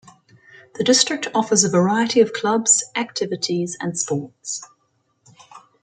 The 0.77 0.83
district 0.83 1.27
offers 1.35 1.63
a 1.63 1.69
variety 1.69 2.21
of 2.21 2.33
clubs, 2.33 2.83
activities 2.95 3.77
and 3.79 3.95
sports. 3.95 4.67